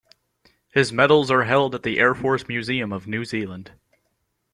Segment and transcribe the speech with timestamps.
[0.73, 3.73] His medals are held at the Air Force Museum of New Zealand.